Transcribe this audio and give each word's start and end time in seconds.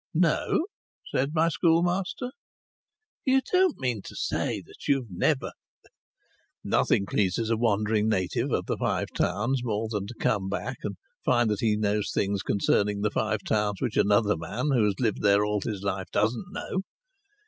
"No," 0.15 0.65
said 1.11 1.35
my 1.35 1.47
schoolmaster. 1.49 2.31
"You 3.23 3.39
don't 3.51 3.77
mean 3.79 4.01
to 4.05 4.15
say 4.15 4.63
you've 4.87 5.11
never" 5.11 5.51
Nothing 6.63 7.05
pleases 7.05 7.51
a 7.51 7.55
wandering 7.55 8.09
native 8.09 8.51
of 8.51 8.65
the 8.65 8.77
Five 8.77 9.09
Towns 9.15 9.63
more 9.63 9.89
than 9.91 10.07
to 10.07 10.15
come 10.19 10.49
back 10.49 10.77
and 10.81 10.97
find 11.23 11.51
that 11.51 11.59
he 11.59 11.77
knows 11.77 12.09
things 12.11 12.41
concerning 12.41 13.01
the 13.01 13.11
Five 13.11 13.43
Towns 13.43 13.79
which 13.79 13.95
another 13.95 14.35
man 14.35 14.71
who 14.73 14.85
has 14.85 14.95
lived 14.99 15.21
there 15.21 15.45
all 15.45 15.61
his 15.61 15.83
life 15.83 16.09
doesn't 16.11 16.51
know. 16.51 16.81